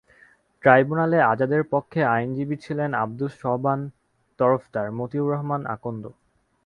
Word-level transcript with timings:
ট্রাইব্যুনালে 0.63 1.17
আযাদের 1.23 1.61
পক্ষে 1.73 2.01
আইনজীবী 2.07 2.55
ছিলেন 2.55 2.89
আবদুস 2.95 3.33
সোবহান 3.41 3.81
তরফদার, 4.39 4.87
মতিউর 4.91 5.31
রহমান 5.33 5.61
আকন্দ। 5.75 6.03